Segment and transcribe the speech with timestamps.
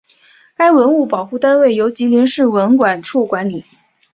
[0.57, 3.63] 该文物保护单位由吉林市文管处管理。